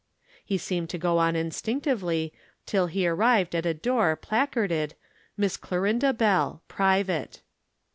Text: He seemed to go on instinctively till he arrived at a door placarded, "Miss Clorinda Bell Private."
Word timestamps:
He 0.43 0.57
seemed 0.57 0.89
to 0.89 0.97
go 0.97 1.19
on 1.19 1.35
instinctively 1.35 2.33
till 2.65 2.87
he 2.87 3.05
arrived 3.07 3.53
at 3.53 3.67
a 3.67 3.73
door 3.75 4.15
placarded, 4.15 4.95
"Miss 5.37 5.57
Clorinda 5.57 6.11
Bell 6.11 6.63
Private." 6.67 7.43